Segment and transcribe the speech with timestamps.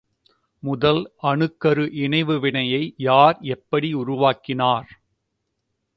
[0.63, 1.01] முதல்
[1.23, 4.89] அணுக்கரு இணைவு வினையை யார், எப்படி உருவாக்கினார்?